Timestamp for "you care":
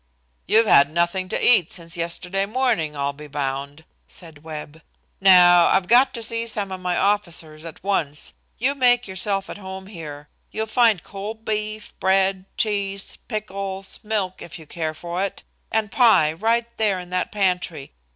14.57-14.95